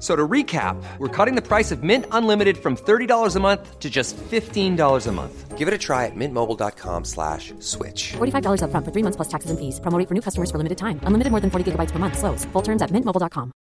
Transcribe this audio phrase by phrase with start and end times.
[0.00, 3.78] F- So to recap, we're cutting the price of Mint Unlimited from $30 a month
[3.80, 5.58] to just $15 a month.
[5.58, 8.14] Give it a try at mintmobile.com slash switch.
[8.16, 9.78] $45 upfront for three months plus taxes and fees.
[9.80, 11.00] Promo rate for new customers for limited time.
[11.06, 12.16] Unlimited more than 40 gigabytes per month.
[12.18, 12.46] Slows.
[12.54, 13.52] Full terms at mintmobile.com.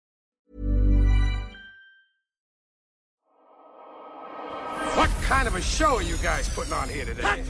[4.96, 7.44] What kind of a show are you guys putting on here today?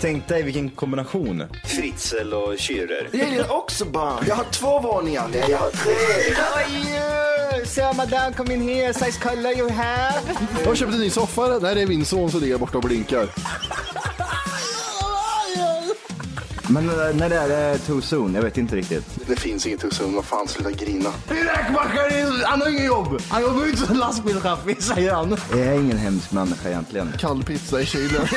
[0.00, 1.44] Tänk dig vilken kombination.
[1.64, 3.08] Fritzl och Schürrer.
[3.12, 4.24] Jag gillar också barn.
[4.28, 5.28] Jag har två våningar.
[5.32, 7.27] Nej, jag har tre.
[7.64, 8.92] So madame, come in here.
[8.92, 10.20] Size color you have.
[10.60, 11.58] Jag har köpt en ny soffa.
[11.58, 13.28] Där är min son som ligger borta och blinkar.
[16.70, 19.04] Men eh, när det är eh, too soon, jag vet inte riktigt.
[19.26, 20.14] Det finns inget hos honom.
[20.14, 21.10] Vad fan, sluta grina.
[21.28, 23.22] Räkmackaren, han har inget jobb.
[23.28, 25.36] Han jobbar ju inte som lastbilschaffis, säger han.
[25.50, 27.12] Jag är ingen hemsk människa egentligen.
[27.18, 28.22] Kall pizza i kylen.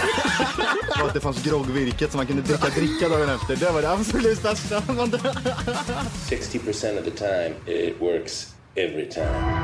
[1.01, 3.55] Och att det fanns groggvirket som man kunde dricka dricka dagen efter.
[3.55, 4.79] Det var det absolut största.
[4.79, 9.61] 60% of the time, it works every time.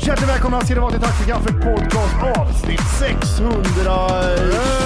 [0.00, 4.83] Hjärtligt välkomna ska det vara till Tack för kaffet podcast avsnitt 600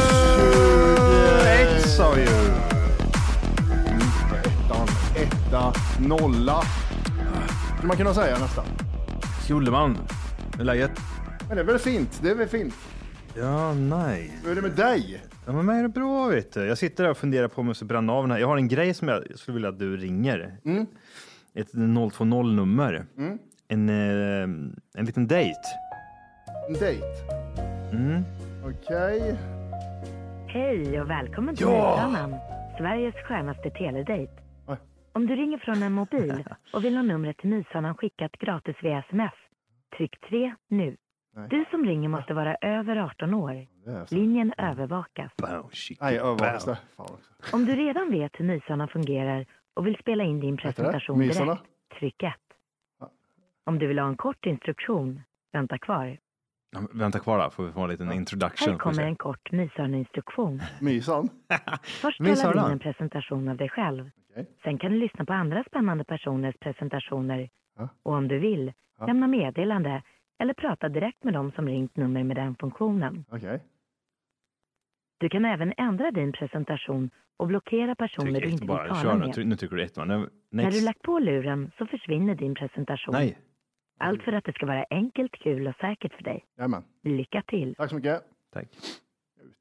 [1.98, 2.22] sa ju.
[2.22, 4.02] Mm,
[4.44, 6.62] Ettan, etta, nolla.
[7.74, 8.64] Skulle man kunna säga nästan.
[9.44, 9.98] Skulle man?
[10.52, 10.90] Hur är läget?
[11.48, 12.20] Men det är väl fint?
[12.22, 12.74] Det är väl fint?
[13.34, 14.32] Ja, nice.
[14.44, 15.22] Hur är det med dig?
[15.46, 16.66] Ja, men mig är det bra vet du.
[16.66, 18.38] Jag sitter där och funderar på om jag ska bränna av den här.
[18.38, 20.58] Jag har en grej som jag skulle vilja att du ringer.
[21.54, 23.06] Ett 020-nummer.
[23.68, 24.42] En, eh,
[24.94, 25.60] en liten dejt.
[26.68, 27.06] En dejt?
[27.92, 28.22] Mm.
[28.64, 29.38] Okej.
[30.48, 32.28] Hej och välkommen till Ja!
[32.78, 34.32] Sveriges skönaste teledejt.
[35.12, 38.98] Om du ringer från en mobil och vill ha numret till Mysanan skickat gratis via
[38.98, 39.32] sms,
[39.96, 40.96] tryck 3 nu.
[41.36, 41.48] Nej.
[41.48, 43.66] Du som ringer måste vara över 18 år.
[44.10, 45.32] Linjen övervakas.
[45.36, 45.70] Bow,
[46.00, 46.20] Nej.
[47.52, 51.52] Om du redan vet hur Mysanan fungerar och vill spela in din presentation Mysarna?
[51.54, 52.32] direkt, tryck 1.
[53.00, 53.10] Ja.
[53.64, 55.22] Om du vill ha en kort instruktion,
[55.52, 56.18] vänta kvar.
[56.92, 58.70] Vänta kvar då, får vi få en liten introduction.
[58.72, 60.60] Här kommer en kort Mysanan-instruktion.
[60.80, 61.28] Mysan?
[61.82, 64.10] Först talar du in en presentation av dig själv.
[64.30, 64.46] Okej.
[64.62, 67.48] Sen kan du lyssna på andra spännande personers presentationer.
[67.78, 67.88] Ja.
[68.02, 69.06] Och om du vill, Ja.
[69.06, 70.02] lämna meddelande
[70.38, 73.24] eller prata direkt med dem som ringt nummer med den funktionen.
[73.30, 73.62] Okej.
[75.20, 78.88] Du kan även ändra din presentation och blockera personer Tryck du inte vill bara.
[78.88, 79.18] tala Kör nu.
[79.26, 79.34] med.
[79.34, 79.96] Tryck- Nu trycker du ett?
[79.96, 80.18] Nu- När
[80.50, 80.82] du Next.
[80.84, 83.12] lagt på luren så försvinner din presentation.
[83.14, 83.38] Nej.
[83.98, 86.44] Allt för att det ska vara enkelt, kul och säkert för dig.
[86.56, 86.84] Jajamän.
[87.02, 87.74] Lycka till!
[87.74, 88.22] Tack så mycket.
[88.52, 88.66] Tack.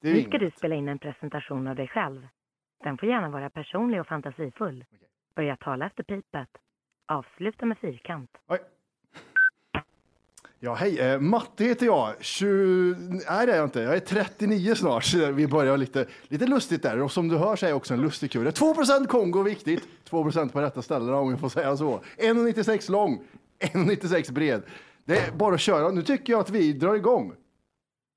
[0.01, 0.39] Nu ska inget.
[0.39, 2.27] du spela in en presentation av dig själv.
[2.83, 4.85] Den får gärna vara personlig och fantasifull.
[5.35, 6.49] Börja tala efter pipet.
[7.07, 8.29] Avsluta med fyrkant.
[8.47, 8.59] Oj.
[10.59, 10.99] Ja, hej.
[10.99, 12.13] Eh, Matte heter jag.
[12.19, 12.95] 20...
[13.29, 13.81] Nej, det är jag inte.
[13.81, 15.03] Jag är 39 snart.
[15.03, 17.01] Så vi börjar lite, lite lustigt där.
[17.01, 18.49] Och som du hör så är jag också en lustig kille.
[18.49, 19.87] 2% Kongo viktigt.
[20.09, 22.01] 2% på rätta ställena om jag får säga så.
[22.17, 23.19] 1,96 lång.
[23.59, 24.63] 1,96 bred.
[25.05, 25.89] Det är bara att köra.
[25.91, 27.35] Nu tycker jag att vi drar igång.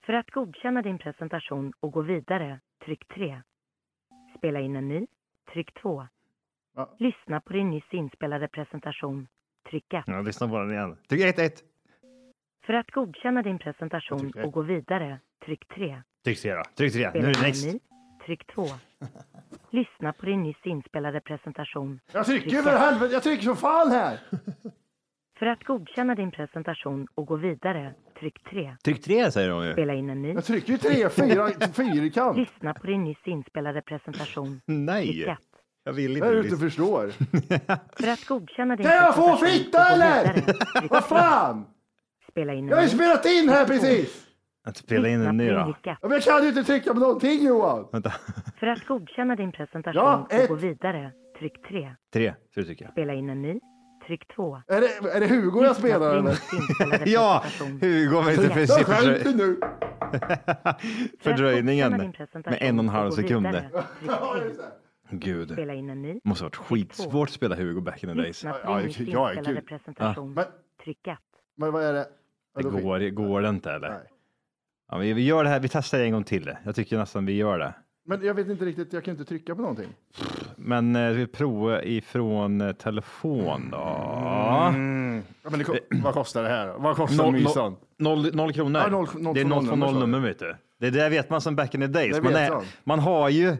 [0.07, 3.43] För att godkänna din presentation och gå vidare, tryck 3.
[4.39, 5.07] Spela in en ny,
[5.53, 6.07] tryck 2.
[6.77, 6.95] Ja.
[6.99, 9.29] Lyssna på din nyss inspelade presentation,
[9.71, 10.05] tryck 1.
[10.07, 10.97] Ja, lyssna på den igen.
[11.09, 11.63] Tryck ett, ett.
[12.67, 16.03] För att godkänna din presentation och gå vidare, tryck 3.
[16.25, 16.63] Tryck tre då.
[16.77, 17.05] Tryck tre.
[17.05, 17.65] Nu Spela är in det en next.
[17.67, 17.79] ny,
[18.27, 18.67] tryck 2.
[19.71, 22.01] Lyssna på din nyss inspelade presentation.
[22.13, 23.13] Jag trycker tryck för helvete.
[23.13, 24.19] Jag trycker som fan här.
[25.41, 28.77] För att godkänna din presentation och gå vidare, tryck 3.
[28.85, 29.73] Tryck tre säger de ju.
[29.73, 32.37] Spela in en ny, Jag trycker ju tre, fyra, fyrkant.
[32.37, 35.25] lyssna på din nyss inspelade presentation, tryck Nej.
[35.25, 35.39] 1.
[35.85, 36.47] Jag vill Jag är inte.
[36.47, 37.11] ute och förstår.
[38.03, 40.35] För att godkänna din Kan jag få presentation fitta och gå eller?
[40.35, 41.67] vidare, tryck Vad fan?
[42.31, 44.27] Spela in Jag har en ju spelat in här precis.
[44.65, 45.75] Att spela in en ny då.
[45.83, 47.87] Ja, Men jag kan ju inte trycka på någonting Johan!
[47.93, 48.13] Vänta.
[48.61, 51.95] För att godkänna din presentation Ja, och gå vidare, tryck 3.
[52.13, 52.93] Tre, så tycker jag.
[52.93, 53.61] Spela in en ny,
[54.11, 54.63] tryck 2.
[54.69, 56.39] Är det, är det Hugo jag spelar eller?
[57.09, 57.45] Ja,
[57.81, 59.61] Hugo lite Jag skämtar fördröj- nu!
[61.21, 61.93] fördröjningen
[62.45, 63.47] med en och en halv sekund.
[63.47, 63.71] vidare,
[64.01, 65.17] tryck 3.
[65.33, 68.15] Gud, Spela in en ny, måste ha varit skitsvårt att spela Hugo back in the
[68.15, 68.45] days.
[68.45, 68.81] Ja, ja,
[69.43, 69.67] gud.
[69.67, 70.45] presentation, Men,
[70.85, 71.19] tryck 1.
[71.57, 72.07] men vad är det?
[72.57, 73.89] Det går, går det inte eller?
[73.89, 73.99] Nej.
[74.91, 76.57] Ja, vi, vi gör det här, vi testar en gång till.
[76.65, 77.75] Jag tycker nästan vi gör det.
[78.05, 79.89] Men jag vet inte riktigt, jag kan inte trycka på någonting.
[80.63, 83.79] Men eh, vi provar ifrån eh, telefon då.
[84.69, 85.23] Mm.
[85.43, 86.67] Ja, men det, ko- vad kostar det här?
[86.79, 87.77] Vad kostar Noll, mysan?
[87.99, 88.81] noll, noll kronor.
[88.81, 90.57] Ja, noll- noll det är noll från noll noll nummer, nummer vet du.
[90.81, 92.17] Det är det vet man som back in the days.
[92.17, 92.65] Det Man, vet är, jag.
[92.85, 93.57] man, har ju,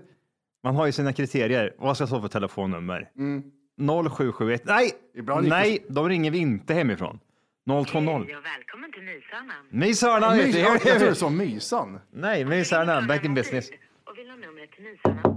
[0.63, 1.75] man har ju sina kriterier.
[1.79, 3.09] Vad ska jag stå för telefonnummer?
[4.01, 4.63] 0771.
[4.65, 4.93] Nej, Mm.
[5.15, 7.19] Ibland gick det- nej, de ringer vi inte hemifrån.
[7.67, 7.73] 020.
[7.99, 9.03] och välkommen till
[10.37, 10.61] vet Mys, du.
[10.61, 12.01] jag tror du sa mysan.
[12.13, 13.71] Nej, Myshörnan, back in business.
[14.05, 15.30] Och vill ha numret till Myshörnan?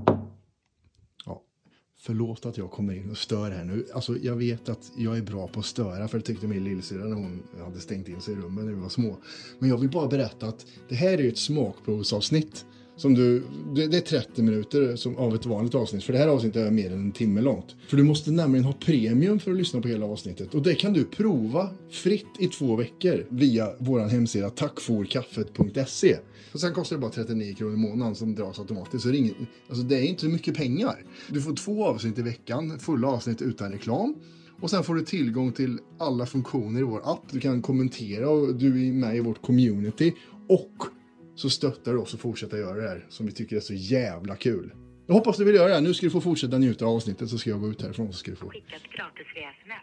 [2.05, 3.85] Förlåt att jag kommer in och stör här nu.
[3.94, 7.05] Alltså, jag vet att jag är bra på att störa, för det tyckte min lillsyrra
[7.05, 9.17] när hon hade stängt in sig i rummet när vi var små.
[9.59, 12.65] Men jag vill bara berätta att det här är ju ett smakprovsavsnitt.
[12.95, 13.43] Som du,
[13.75, 16.91] det är 30 minuter som, av ett vanligt avsnitt, för det här avsnittet är mer
[16.91, 17.75] än en timme långt.
[17.87, 20.53] För du måste nämligen ha premium för att lyssna på hela avsnittet.
[20.53, 26.17] Och det kan du prova fritt i två veckor via vår hemsida tackforkaffet.se.
[26.53, 29.03] Och sen kostar det bara 39 kronor i månaden som dras automatiskt.
[29.03, 29.35] Så det är, inget,
[29.69, 31.03] alltså det är inte mycket pengar.
[31.29, 34.15] Du får två avsnitt i veckan, fulla avsnitt utan reklam.
[34.61, 37.23] Och sen får du tillgång till alla funktioner i vår app.
[37.31, 40.13] Du kan kommentera och du är med i vårt community.
[40.49, 40.87] Och
[41.35, 44.35] så stöttar du oss att fortsätta göra det här som vi tycker är så jävla
[44.35, 44.74] kul.
[45.07, 45.74] Jag hoppas du vill göra det.
[45.74, 45.81] här.
[45.81, 48.19] Nu ska du få fortsätta njuta av avsnittet så ska jag gå ut härifrån så
[48.19, 48.51] ska du få.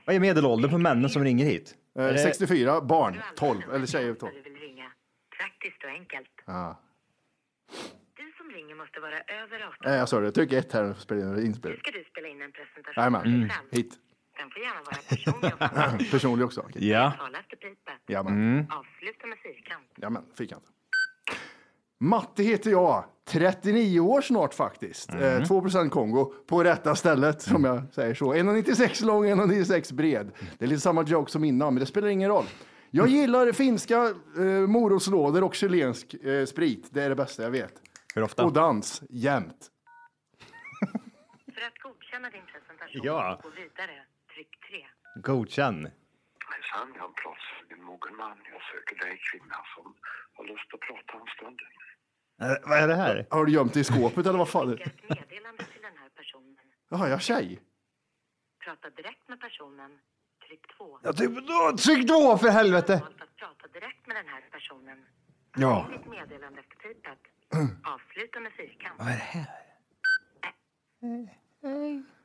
[0.05, 1.75] Vad är medelåldern på männen som ringer hit?
[1.99, 4.32] Eh, 64, barn 12, eller tjejer 12.
[4.35, 4.93] Du vill ringa.
[5.38, 6.29] Praktiskt och enkelt.
[6.47, 6.81] Ja.
[8.17, 10.32] Du som ringer måste vara över 18 Nej, jag sa det.
[10.32, 11.81] Tryck ett här och spela in inspelning.
[11.81, 13.69] Ska du spela in en presentation Jajamän, själv?
[13.70, 13.94] hit.
[14.38, 16.11] Den får gärna vara personlig och fantastisk.
[16.11, 16.69] Personlig också.
[16.75, 17.12] Ja.
[17.19, 17.94] Tala efter pipet.
[18.08, 18.67] Jajamän.
[18.70, 19.87] Avsluta med fyrkant.
[19.96, 20.64] Jajamän, fyrkant.
[22.00, 25.11] Matte heter jag, 39 år snart faktiskt.
[25.14, 28.35] Eh, 2% Kongo på rätta stället, som jag säger så.
[28.35, 30.31] 1,96 lång, 1,96 bred.
[30.58, 32.44] Det är lite samma joke som innan, men det spelar ingen roll.
[32.91, 36.88] Jag gillar finska eh, morotslådor och chilensk eh, sprit.
[36.91, 37.73] Det är det bästa jag vet.
[38.14, 38.44] Hur ofta?
[38.44, 39.70] Och dans, jämt.
[41.55, 43.35] För att godkänna din presentation Ja.
[43.37, 44.03] och gå vidare,
[44.35, 45.23] tryck 3.
[45.23, 45.88] Godkänn.
[46.70, 48.38] Hejsan, jag har en plats för en mogen man.
[48.52, 49.94] Jag söker dig kvinna som
[50.32, 51.61] har lust att prata en stund.
[52.43, 53.26] Eh, vad är det här?
[53.31, 54.72] Har du gömt det i skåpet eller vad fan?
[54.72, 56.56] Ett meddelande till den här personen.
[56.90, 57.61] Jaha, jag är tjej.
[58.64, 59.99] Prata direkt med personen,
[60.46, 60.99] tryck 2.
[61.02, 63.00] Ja, typ, då, tryck då för helvete!
[63.02, 65.06] Valt att prata direkt med den här personen.
[65.56, 65.88] Ja.
[65.93, 67.19] Ditt meddelande efter pipet.
[67.84, 68.94] Avsluta med fyrkant.
[68.99, 69.46] Vad är det här?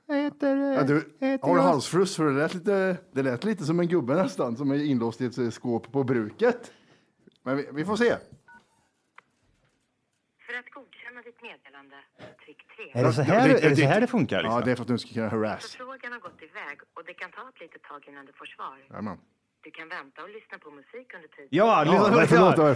[0.07, 0.93] Ja, du,
[1.41, 2.15] har du halsfluss?
[2.15, 5.25] För det lät, lite, det lät lite som en gubbe nästan, som är inlåst i
[5.25, 6.71] ett eh, skåp på bruket.
[7.43, 8.15] Men vi, vi får se.
[10.45, 11.95] För att godkänna ditt meddelande,
[12.45, 12.61] tryck
[12.93, 12.99] 3.
[12.99, 14.35] Är det så här, det- är det så det- här det funkar?
[14.37, 14.61] Ja, Liksom?
[14.65, 15.71] det är för att du ska kunna harass.
[15.71, 18.77] Förfrågan har gått iväg och det kan ta ett litet tag innan du får svar.
[18.89, 19.17] Jajamän.
[19.63, 21.47] Du kan vänta och lyssna på musik under tiden.
[21.51, 22.55] Ja, Ja, lyssna det på låt?
[22.55, 22.61] det.
[22.61, 22.75] Vad är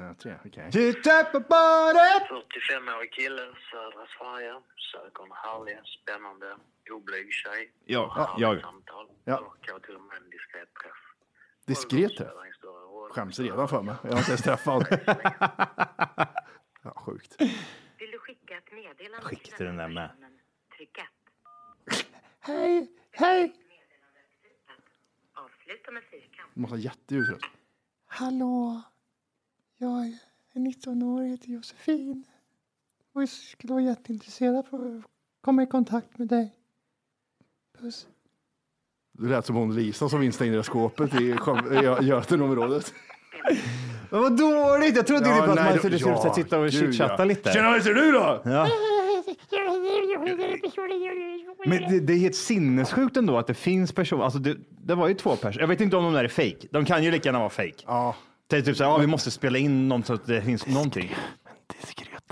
[0.00, 0.72] Ja, tre, okej.
[0.72, 2.22] Titta på badet!
[2.30, 4.54] 45-årig kille, södra Sverige,
[4.92, 6.56] söker en härlig, spännande,
[6.90, 7.72] oblyg tjej.
[7.84, 8.60] Ja, Härligt jag.
[8.60, 9.06] samtal.
[9.24, 9.38] Ja.
[9.38, 11.00] Och kanske till och med en diskret träff.
[11.66, 12.32] Diskret träff?
[13.10, 13.94] Skäms redan för mig.
[14.02, 14.88] Jag har inte ens träffat
[16.82, 17.36] Ja, sjukt.
[17.98, 20.10] Vill du skicka ett meddelande Skicka till den där med.
[20.76, 21.04] tryck 1.
[22.40, 23.54] Hej, hej!
[25.34, 26.50] Avsluta med fyrkant.
[26.54, 27.44] Du måste ha jätteljus röst.
[28.06, 28.82] Hallå,
[29.78, 30.06] jag
[30.52, 32.24] är 19 år heter Josefin.
[33.12, 36.54] Och jag skulle vara jätteintresserad av att komma i kontakt med dig.
[37.78, 38.06] Puss.
[39.12, 41.36] Du lät som hon Lisa som instängde i skåpet i
[42.02, 42.94] Götenområdet.
[44.10, 44.96] Men vad dåligt!
[44.96, 47.24] Jag trodde Ja, ju på att nej, man skulle ja, sitta och chitchatta ja.
[47.24, 47.52] lite.
[47.52, 48.42] Tjena, vad heter du då?
[48.44, 48.68] Ja.
[51.66, 55.08] Men det, det är helt sinnessjukt ändå att det finns personer, alltså det, det var
[55.08, 56.66] ju två personer, jag vet inte om de där är fake.
[56.70, 57.84] De kan ju lika gärna vara fake.
[57.86, 58.16] Ja.
[58.46, 60.66] Det är typ så här, ja, vi måste spela in något så att det finns
[60.66, 61.14] någonting.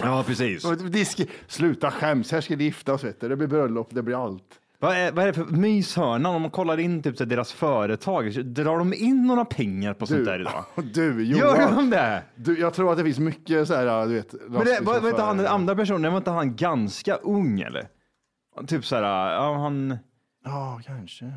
[0.03, 0.65] Ja, precis.
[0.65, 3.29] Och Disk, sluta skäms, här ska det giftas vet du.
[3.29, 4.59] Det blir bröllop, det blir allt.
[4.79, 6.35] Vad är, vad är det för myshörnan?
[6.35, 10.07] Om man kollar in typ så här, deras företag, drar de in några pengar på
[10.07, 10.65] sånt där idag?
[10.95, 11.77] Du, Gör Johan.
[11.77, 12.23] de det?
[12.37, 14.35] Du, jag tror att det finns mycket så här, du vet.
[14.49, 17.89] Men det, var, var inte han den andra personen, var inte han ganska ung eller?
[18.67, 19.99] Typ så här, ja han...
[20.45, 21.33] Ja, kanske.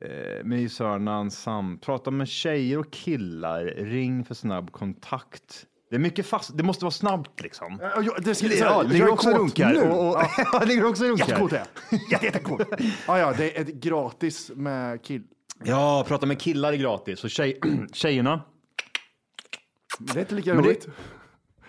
[0.00, 1.82] Eh, My Sörnan samt.
[1.82, 3.64] Prata med tjejer och killar.
[3.64, 5.66] Ring för snabb kontakt.
[5.90, 6.56] Det är mycket fast.
[6.56, 7.78] Det måste vara snabbt liksom.
[7.82, 9.72] Ja, ja, det ska, Ja, ligger är också runkar.
[9.72, 9.80] nu.
[9.80, 10.28] Och, och, Ja.
[10.52, 11.26] ja, ligger också och runkar.
[11.28, 11.56] Jättekåt är
[11.90, 12.00] jag.
[12.10, 12.62] Jätte, jättekåt.
[13.06, 15.22] Ja, ja, det är gratis med kill.
[15.64, 17.24] Ja, prata med killar är gratis.
[17.24, 17.60] Och tjej,
[17.92, 18.42] tjejerna.
[19.98, 20.88] Det är inte lika Men roligt.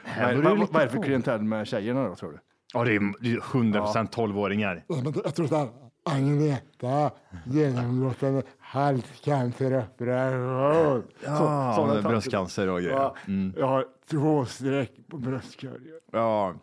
[0.04, 2.40] Här Vad, är det för klientell med tjejerna då tror du?
[2.74, 4.84] Ja, det är det är 100 procent 12-åringar.
[5.24, 7.12] Jag tror att Agneta
[7.46, 11.04] genomgått en halscanceroperation.
[11.26, 12.96] Ja, sådana med bröstcancer och grejer.
[12.96, 13.54] Ja, Mm.
[13.58, 16.00] Jag har två streck på bröstkorgen.
[16.12, 16.54] Ja.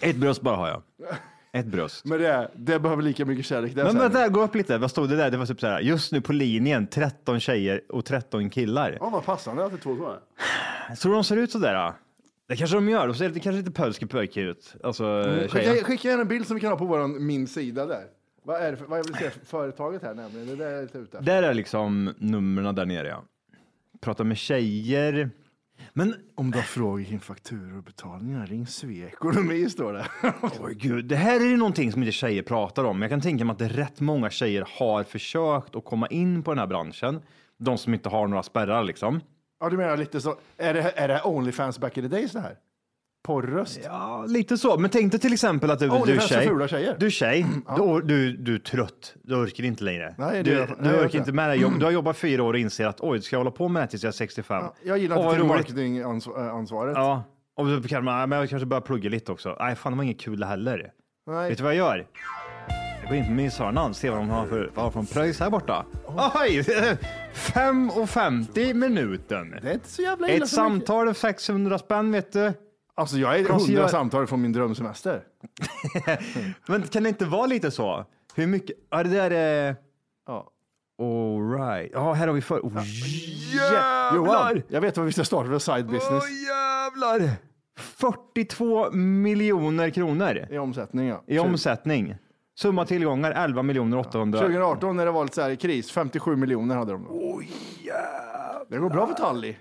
[0.00, 0.82] Ett bröst bara har jag.
[1.52, 2.04] Ett bröst.
[2.04, 3.74] Men det, det behöver lika mycket kärlek.
[3.74, 4.78] Men vänta, gå upp lite.
[4.78, 5.30] Vad stod det där?
[5.30, 5.80] Det var typ så här.
[5.80, 8.96] Just nu på linjen 13 tjejer och 13 killar.
[9.00, 10.18] Ja, vad passande att det är två sådana.
[11.02, 11.74] Tror du de ser ut så där?
[11.74, 11.94] Då?
[12.48, 13.06] Det kanske de gör.
[13.06, 14.74] De ser kanske lite pöjke ut.
[14.82, 15.48] Alltså, Mm.
[15.48, 18.04] Skicka, skicka en bild som vi kan ha på vår min sida där.
[18.42, 20.46] Vad är det för, vad jag vill se företaget här nämligen?
[20.46, 21.20] Det är det jag är lite ute.
[21.20, 23.08] Där är liksom numren där nere.
[23.08, 23.24] Ja.
[24.00, 25.30] Prata med tjejer.
[25.92, 30.06] Men Om du har frågor kring fakturor och betalningar, ring Svea Ekonomi står det.
[30.60, 33.02] Oj, gud, det här är ju någonting som inte tjejer pratar om.
[33.02, 36.42] Jag kan tänka mig att det är rätt många tjejer har försökt att komma in
[36.42, 37.22] på den här branschen.
[37.58, 39.20] De som inte har några spärrar liksom.
[39.60, 40.36] Ja, du menar lite så.
[40.56, 42.56] Är det, är det Onlyfans back in the days det här?
[43.22, 43.80] Porrröst?
[43.84, 44.78] Ja, lite så.
[44.78, 46.46] Men tänk dig till exempel att du, du är tjej.
[46.48, 46.96] fula tjejer.
[46.98, 47.46] Du är tjej.
[47.76, 49.14] Du, du, du är trött.
[49.22, 50.14] Du orkar inte längre.
[50.18, 51.54] Nej, du jag- du nej, orkar inte med det.
[51.56, 53.82] jobb- Du har jobbat fyra år och inser att oj, ska jag hålla på med
[53.82, 54.64] det tills jag är 65?
[54.84, 56.96] Jag gillar inte marketingansvaret.
[56.96, 57.22] Ja,
[57.56, 59.56] och då kan man, men jag kanske börjar plugga lite också.
[59.60, 60.90] Nej, fan det var inget kul heller.
[61.26, 61.48] Nej.
[61.48, 62.06] Vet du vad jag gör?
[63.00, 65.40] Jag går in på Miss Hörnan ser vad de har för, vad har för pröjs
[65.40, 65.84] här borta.
[66.34, 66.60] Oj!
[67.34, 69.54] 5,50 minuten.
[69.62, 72.52] Det är inte så jävla illa Ett samtal är 600 spänn vet du.
[72.94, 75.22] Alltså jag är se- hundra samtal från min drömsemester.
[76.66, 78.04] Men kan det inte vara lite så?
[78.34, 78.76] Hur mycket?
[78.90, 79.76] Ja, det där är...
[80.26, 80.48] Ja.
[80.98, 81.90] All right.
[81.94, 82.58] Ja, här har vi för...
[82.60, 82.84] Oh, Johan,
[83.72, 84.62] jävlar!
[84.68, 86.24] jag vet vad vi ska starta för side business.
[86.24, 87.30] Åh jävlar!
[87.76, 91.22] 42 miljoner kronor I omsättning ja.
[91.26, 92.14] i omsättning.
[92.54, 94.38] Summa tillgångar 11 miljoner 800.
[94.38, 97.08] 2018 när det var lite så här kris, 57 miljoner hade de då.
[97.12, 97.50] Oj,
[98.68, 99.54] Det går bra för Tally.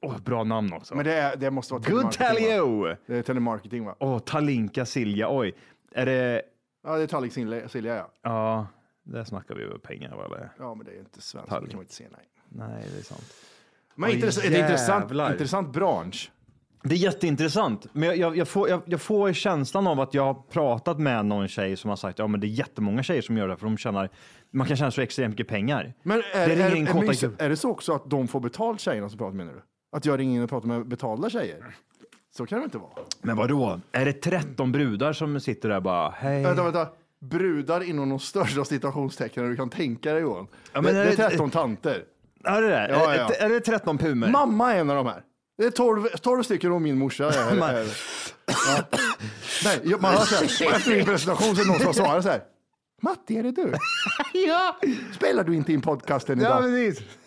[0.00, 0.94] Åh, bra namn också.
[0.94, 2.10] Men det, är, det måste vara Good va?
[2.10, 2.96] Tallio!
[3.06, 3.94] Det är telemarketing va?
[3.98, 5.26] Åh, Talinka Silja.
[5.30, 5.54] Oj,
[5.92, 6.42] är det...
[6.84, 8.10] Ja, det är Tallink Silja, Silja ja.
[8.22, 8.66] Ja,
[9.04, 10.28] där snackar vi över pengar.
[10.30, 10.50] Det är.
[10.58, 11.50] Ja, men det är inte svenskt.
[11.50, 12.28] Det kan man inte se, nej.
[12.48, 13.34] Nej, det är sant.
[13.94, 15.32] Men Oj, intressant, det är intressant, jävlar.
[15.32, 16.30] intressant bransch.
[16.82, 20.24] Det är jätteintressant, men jag, jag, jag, får, jag, jag får känslan av att jag
[20.24, 23.36] har pratat med någon tjej som har sagt ja, men det är jättemånga tjejer som
[23.36, 24.08] gör det för de tjänar,
[24.50, 25.94] man kan tjäna så extremt mycket pengar.
[26.02, 29.08] Men är, Det är, är, är, är det så också att de får betalt tjejerna
[29.08, 29.62] som pratar menar du?
[29.96, 31.76] Att jag ringer in och pratar med betalda tjejer?
[32.36, 32.90] Så kan det inte vara.
[33.22, 33.80] Men vadå?
[33.92, 36.42] Är det 13 brudar som sitter där och bara hej?
[36.44, 36.88] Vänta, vänta.
[37.20, 40.46] Brudar inom de största citationstecknen du kan tänka dig Johan.
[40.72, 42.02] Ja, det, men det är är det- 13 tanter.
[42.44, 42.88] Ja, det där.
[42.88, 43.30] Ja, är, ja.
[43.34, 44.28] är det 13 pumer?
[44.28, 45.22] Mamma är en av de här.
[45.58, 47.24] Det är 12, 12 stycken och min morsa.
[47.32, 47.86] Är, Man- är,
[48.46, 48.98] ja.
[49.64, 52.28] Nej, man hör så här, efter min presentation så är det någon som svarar så
[52.28, 52.40] här.
[53.00, 53.72] Matti, är det du?
[54.46, 54.76] ja!
[55.14, 56.62] Spelar du inte in podcasten Ja, idag?
[56.62, 57.02] precis.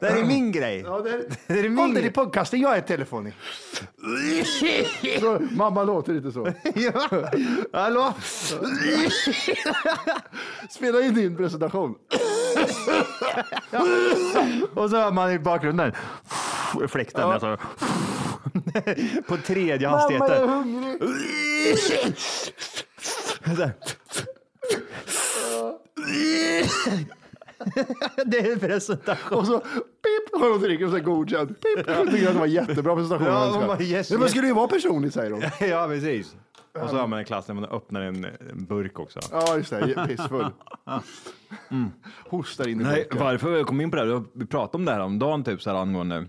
[0.00, 0.80] det här är min grej.
[0.80, 2.06] Ja, det är, Det är min grej.
[2.06, 3.32] i podcasten, jag är telefon.
[5.20, 6.52] Så, mamma låter inte så.
[6.74, 7.28] ja.
[7.72, 8.14] Hallå?
[10.70, 11.94] Spela in din presentation.
[14.74, 15.92] Och så hör man i bakgrunden
[16.88, 17.22] fläkten.
[17.24, 17.56] Alltså.
[19.26, 20.48] På tredje Mamma, jag är hastigheten.
[20.48, 21.00] hungrig.
[28.26, 29.38] Det är en presentation.
[29.38, 31.48] Och så pip, har de trycker och så godkänd.
[31.48, 31.86] Pip.
[31.86, 33.26] Tycker att det var jättebra presentation.
[33.26, 34.30] Ja, hon bara, yes, Men det yes.
[34.30, 35.42] skulle ju vara personligt säger de.
[35.66, 36.36] Ja, precis.
[36.82, 39.20] Och så har man en klass när man öppnar en, en burk också.
[39.32, 40.06] Ja, just det.
[40.08, 40.46] Pissfull.
[42.28, 43.18] Hostar in i Nej, burken.
[43.18, 45.62] varför jag kom in på det här, vi pratade om det här om dagen typ
[45.62, 46.26] så här angående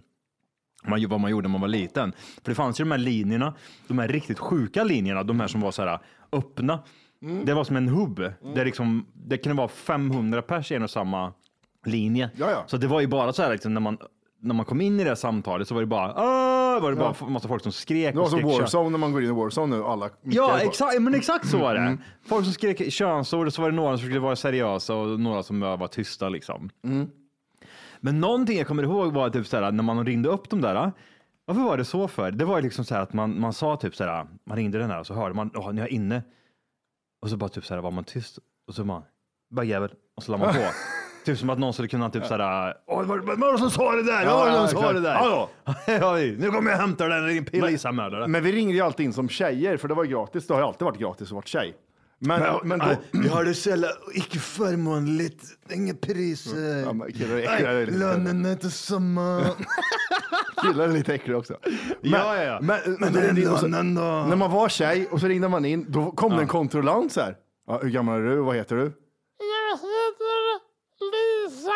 [0.87, 2.13] man, vad man gjorde när man var liten.
[2.43, 3.53] För det fanns ju de här linjerna,
[3.87, 5.99] de här riktigt sjuka linjerna, de här som var så här
[6.31, 6.79] öppna.
[7.25, 7.45] Mm.
[7.45, 8.19] Det var som en hubb.
[8.55, 11.33] Där liksom, det kunde vara 500 pers i en och samma
[11.85, 12.29] linje.
[12.35, 12.63] Ja, ja.
[12.67, 13.97] Så det var ju bara så här liksom, när man
[14.39, 16.97] när man kom in i det här samtalet så var det bara, "Ah!" var det
[16.97, 17.27] bara Ja.
[17.29, 18.13] massa folk som skrek.
[18.13, 19.83] Det var som Warzone när man går in i Warzone nu.
[19.83, 21.79] Alla Ja, exakt, men exakt så var det.
[21.81, 21.97] Mm.
[22.25, 25.43] Folk som skrek könsord och så var det några som skulle vara seriösa och några
[25.43, 26.69] som var tysta liksom.
[26.83, 27.07] Mm.
[27.99, 30.91] Men någonting jag kommer ihåg var typ såhär, när man ringde upp de där.
[31.45, 32.31] Varför var det så för?
[32.31, 34.99] Det var liksom så här att man, man sa typ såhär, man ringde den här
[34.99, 36.23] och så hörde man, åh, nu är jag inne.
[37.25, 39.03] Och så bara typ såhär var man tyst och så man,
[39.63, 40.59] jävel, och så la man på.
[41.25, 43.91] typ som att någon skulle kunna typ såhär, åh, vad vad var det som sa
[43.95, 44.25] det där?
[44.25, 45.13] Var det som sa det där?
[45.13, 45.49] Hallå?
[45.87, 48.27] ja, nu kommer jag hämta den, din polisanmälare.
[48.27, 50.47] Men vi ringde ju alltid in som tjejer, för det var ju gratis.
[50.47, 51.75] Det har ju alltid varit gratis att vara tjej.
[52.19, 55.43] Men, men, då, Vi har det jävla icke förmånligt,
[55.73, 56.77] inga priser.
[56.85, 59.41] Ja, men killar är äckliga, det är lite- lönen är inte samma.
[60.61, 61.57] killar är lite äckliga också.
[61.63, 62.59] Men, Ja, ja, ja.
[62.61, 64.01] Men, Men det är lönen då?
[64.01, 67.21] När man var tjej och så ringde man in, då kom det en kontrollant så
[67.21, 67.35] här.
[67.67, 68.35] Ja, hur gammal är du?
[68.35, 68.81] Vad heter du?
[69.39, 70.59] Jag heter
[71.11, 71.71] Lisa!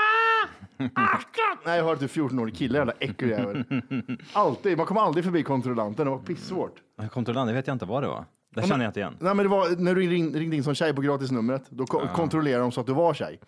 [1.65, 3.63] Nej, jag har ett 14-årig kille, jävla äcklig jävel.
[4.34, 6.75] Alltid, man kommer aldrig förbi kontrollanten, det var pissvårt.
[7.12, 8.25] Kontrollant, det vet jag inte vad det var.
[8.55, 9.15] Det känner jag inte igen.
[9.19, 12.07] Nej, men det var när du ring, ringde in som tjej på gratisnumret, då ko-
[12.13, 13.39] kontrollerade de så att du var tjej.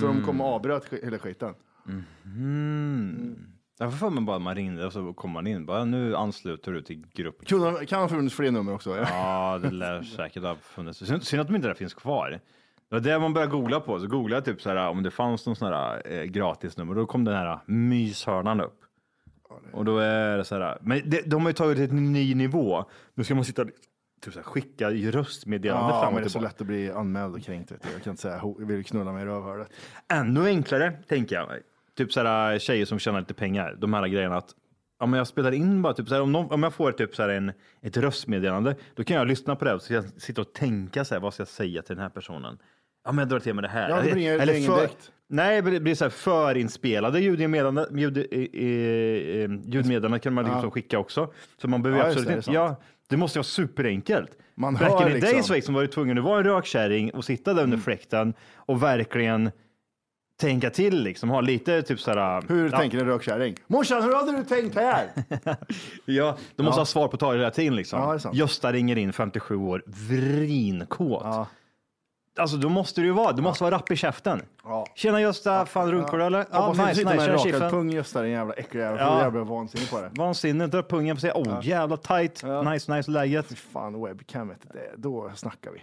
[0.00, 1.54] Så de kom och avbröt sk- hela skiten.
[2.24, 3.36] Mm.
[3.78, 5.66] Därför får man bara man ringde och så kom man in.
[5.66, 7.46] Bara nu ansluter du till gruppen.
[7.46, 8.96] Kunde, kan ha funnits fler nummer också.
[8.96, 9.06] Ja.
[9.10, 10.98] Ja, det lär säkert ha funnits.
[11.06, 12.30] Synd, synd att de inte där finns kvar.
[12.30, 12.40] Det
[12.94, 14.00] var det man började googla på.
[14.00, 16.94] Så googlade jag typ så här om det fanns någon sån här eh, gratisnummer.
[16.94, 18.80] Då kom den här myshörnan upp.
[19.72, 20.78] Och då är det så här.
[20.80, 22.84] Men det, de har ju tagit det till en ny nivå.
[23.14, 23.64] Nu ska man sitta
[24.24, 26.52] typ så här, skicka röstmeddelande Ja, fram och det är så tillbaka.
[26.52, 27.72] lätt att bli anmäld och kränkt.
[27.72, 27.88] Vet du.
[27.92, 29.68] Jag kan inte säga, "Ho- jag vill knulla mig i rövhålet.
[30.12, 31.48] Ännu enklare, tänker jag.
[31.96, 33.76] Typ så här tjejer som tjänar lite pengar.
[33.78, 34.50] De här grejerna att
[35.00, 37.14] ja, men jag spelar in bara typ så här, om, någon, om jag får typ
[37.16, 37.52] så här en,
[37.82, 41.14] ett röstmeddelande, då kan jag lyssna på det och så jag sitta och tänka så
[41.14, 42.58] här, vad ska jag säga till den här personen?
[43.04, 43.88] Ja, men jag drar till med det här.
[43.90, 45.10] Ja, det blir ingen- ingen för, direkt.
[45.28, 47.98] Nej, det blir så här förinspelade ljudmeddelanden.
[47.98, 50.70] Ljud, eh, eh, ljudmeddelanden kan man liksom Ja.
[50.70, 51.32] skicka också.
[51.56, 52.50] Så man behöver Ja, absolut det, inte.
[52.52, 52.76] Ja,
[53.08, 54.30] det måste vara superenkelt.
[54.54, 55.32] Man Back hör in liksom.
[55.32, 58.82] days liksom var du tvungen att vara en rökkärring och sitta där under fläkten och
[58.82, 59.50] verkligen
[60.40, 62.42] tänka till, liksom ha lite typ såhär.
[62.48, 63.56] Hur ja, tänker en rökkärring?
[63.66, 65.08] Morsan, hur hade du tänkt här?
[66.04, 66.80] Ja, du måste Ja.
[66.80, 68.18] ha svar på tal hela tiden liksom.
[68.24, 68.30] Ja.
[68.32, 71.22] Gösta ringer in 57 år, vrinkåt.
[71.24, 71.46] Ja.
[72.36, 74.42] Alltså då måste du ju vara, du måste vara rapp i käften.
[74.64, 74.86] Ja.
[74.94, 76.46] Tjena Gösta, fan runkar du eller?
[76.50, 79.00] Ja, Hoppas nice, nice, kör en rakad pung där, din jävla äckliga jävel.
[79.00, 79.18] Ja.
[79.18, 79.22] Ja.
[79.22, 80.10] Jag blir vansinnig på det.
[80.14, 81.32] Vansinne, dra pungen på sig.
[81.32, 82.42] Oh, jävla tight.
[82.64, 83.58] Nice, nice läget.
[83.58, 85.82] Fan, webcam, vet du, det, då snackar vi.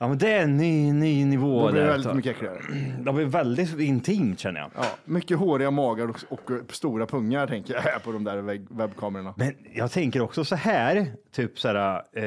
[0.00, 1.66] Ja, men det är en ny, ny nivå.
[1.66, 1.92] Då blir det där.
[1.92, 2.58] väldigt mycket äckligare.
[3.04, 4.70] Det blir väldigt intimt känner jag.
[4.76, 9.34] Ja, mycket håriga magar och, och stora pungar tänker jag på de där web- webbkamerorna.
[9.36, 12.24] Men jag tänker också så här, typ så här, eh,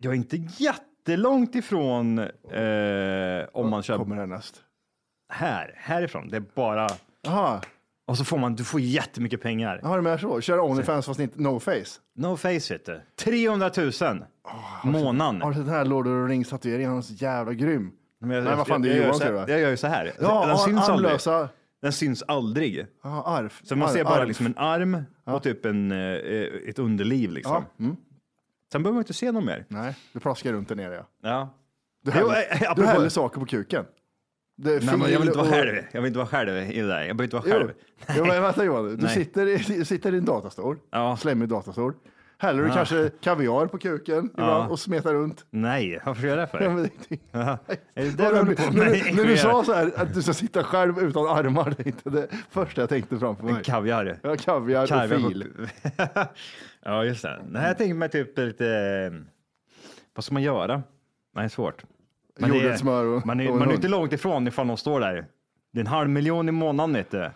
[0.00, 2.26] jag är inte jättelångt ifrån eh,
[3.52, 4.62] om man kör Kommer härnäst.
[5.32, 6.28] här, härifrån.
[6.28, 6.88] Det är bara,
[7.22, 7.60] Jaha,
[8.08, 9.80] och så får man, du får jättemycket pengar.
[9.82, 10.40] har du med så?
[10.40, 11.84] Kör Onlyfans fast inte no face?
[12.16, 13.00] No face vet du.
[13.18, 14.24] 300 000
[14.84, 15.42] månaden.
[15.42, 16.88] Har du sett den här Lord of the Rings tatueringen?
[16.88, 17.90] Han är så jävla grym.
[18.20, 19.70] Men jag, Nej, vad fan, det är jag, Johan, jag, ser jag, du, jag gör
[19.70, 20.12] ju så här.
[20.20, 21.06] Ja, den syns aldrig.
[21.06, 21.48] armlösa.
[21.82, 22.86] Den syns aldrig.
[23.62, 24.28] Så man ser Arv- bara arv.
[24.28, 25.98] liksom en arm och typ en, eh,
[26.68, 27.64] ett underliv liksom.
[27.78, 27.96] Ja, mm.
[28.72, 29.64] Sen behöver man inte se något mer.
[29.68, 31.06] Nej, det plaskar runt där nere ja.
[31.22, 31.54] Ja.
[32.04, 33.84] Du Jo, häller, eh, du apropå- häller saker på kuken.
[34.60, 35.76] Det Nej, men jag vill inte vara och- själv.
[35.92, 37.02] Jag vill inte vara själv i det där.
[37.04, 37.72] Jag behöver inte vara Jo, själv.
[38.18, 39.14] jo men vänta Johan, du Nej.
[39.14, 41.16] sitter i, sitter i din datorstol, Ja.
[41.16, 41.92] slemmig datorstol.
[42.38, 42.74] Häller du Ja.
[42.74, 45.44] kanske kaviar på kuken ibland och smetar runt.
[45.50, 46.60] Nej, varför gör jag det för?
[46.64, 46.90] Ja, men
[47.30, 47.58] Ja.
[47.94, 48.92] Är det du på när, med?
[48.92, 51.86] du- när du sa så här att du ska sitta själv utan armar, det är
[51.86, 53.62] inte det första jag tänkte framför mig.
[53.64, 54.18] Kaviar.
[54.22, 55.44] Ja, kaviar och Kaviar på- fil.
[56.84, 57.40] ja, just det.
[57.50, 59.12] Nej, jag tänker mig typ lite...
[60.14, 60.82] Vad ska man göra?
[61.34, 61.82] Nej, svårt.
[62.38, 65.00] Det är- Jordnötssmör och- man är, och man är inte långt ifrån ifall någon står
[65.00, 65.26] där.
[65.72, 67.30] Det är en halv miljon i månaden, vet du.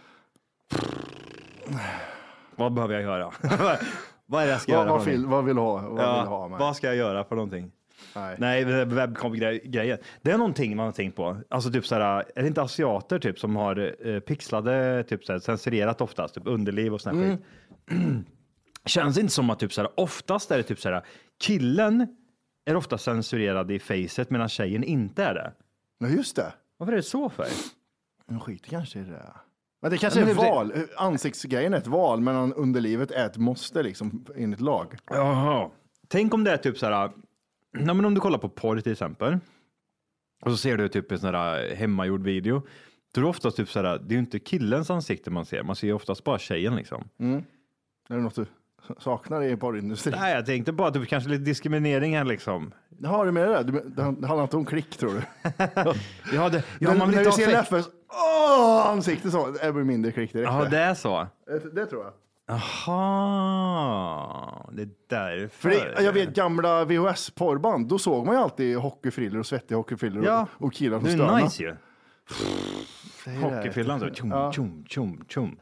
[2.57, 3.31] Vad behöver jag göra?
[4.27, 4.97] vad är det jag ska Vad, göra?
[4.97, 5.73] vad, vill, vad vill du ha?
[5.73, 6.59] Vad vill Ja, ha med?
[6.59, 7.71] vad ska jag göra för någonting?
[8.17, 8.37] Nej.
[8.39, 9.99] Nej, webbkom-grejen.
[10.23, 11.37] Det är någonting man har tänkt på.
[11.51, 15.33] Alltså typ så här, är det inte asiater typ som har eh, pixlade, typ så
[15.33, 17.37] här, censurerat oftast, typ underliv och sån här Mm.
[17.37, 18.27] skit.
[18.85, 21.03] Känns inte som att typ så här, oftast är det typ så här,
[21.45, 22.07] killen
[22.65, 25.53] är ofta censurerad i facet medan tjejen inte är det.
[25.99, 26.53] Ja, just det.
[26.77, 27.47] Varför är det så för?
[28.27, 29.33] Men skit kanske i det.
[29.83, 30.73] Men det kanske är det- val.
[30.97, 34.95] Ansiktsgrejen är ett val, men underlivet är ett måste liksom enligt lag.
[35.07, 35.71] Jaha.
[36.09, 37.11] Tänk om det är typ så här,
[37.73, 39.39] nej men om du kollar på porr till exempel,
[40.43, 42.63] och så ser du typ en sån här hemmagjord video,
[43.15, 45.63] då är det oftast typ så här, det är ju inte killens ansikte man ser,
[45.63, 47.05] man ser ju oftast bara tjejen liksom.
[47.19, 47.45] Mm.
[48.09, 48.47] Är det något du
[48.99, 50.15] saknar i porrindustrin?
[50.21, 52.73] Nej, jag tänkte bara typ kanske lite diskriminering här liksom.
[53.05, 53.63] Har du med det?
[53.63, 55.21] Du, det handlar inte om klick tror du?
[56.37, 60.13] Ja, det, ja man vill när ha ser Leffes åh, ansikte så, det blir mindre
[60.13, 60.53] klick direkt.
[60.53, 61.27] Ja, det är så.
[61.47, 62.13] det, det tror jag.
[63.53, 65.49] Jaha, det är därför.
[65.49, 70.25] För det, jag vet gamla VHS-porrband, då såg man ju alltid hockeyfrillor och svettiga hockeyfrillor
[70.25, 70.47] Ja.
[70.59, 71.43] och, och killar som Det är stönade.
[71.45, 71.77] nice ju.
[73.43, 74.53] Hockeyfrillan så, Ja.
[74.53, 75.57] tjum, tjum, tjum.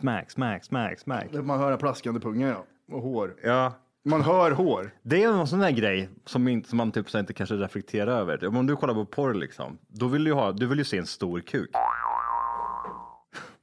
[0.00, 1.32] Smack, smack, smack, smack.
[1.32, 2.64] Man hör den plaskande pungen ja.
[2.92, 3.36] och hår.
[3.42, 3.72] Ja.
[4.04, 4.90] Man hör hår.
[5.02, 8.20] Det är någon sån där grej som, inte, som man typ så inte kanske reflekterar
[8.20, 8.46] över.
[8.46, 11.06] Om du kollar på porr liksom, då vill du ha, du vill ju se en
[11.06, 11.70] stor kuk.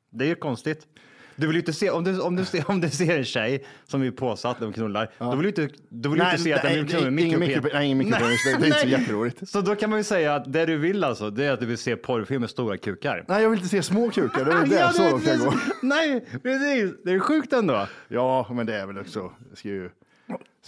[0.09, 0.87] Det är ju konstigt.
[1.35, 3.65] Du vill ju inte se, om du, om du, ser, om du ser en tjej
[3.87, 6.61] som är påsatt och knullar, då vill du inte, då vill Nej, inte se att
[6.61, 7.63] den knullar med ingen mikropen.
[7.63, 8.43] mikropen- nej, ingen mikropenis.
[8.45, 9.49] Det- det är inte så jätteroligt.
[9.49, 11.65] Så då kan man ju säga att det du vill alltså, det är att du
[11.65, 13.25] vill se porrfilm med stora kukar.
[13.27, 14.45] Nej, jag vill inte se små kukar.
[14.45, 15.53] Det är det Ja, så långt jag det- går.
[15.81, 16.91] Nej, precis.
[17.03, 17.87] Det är sjukt ändå.
[18.07, 19.89] Ja, men det är väl också, det ska ju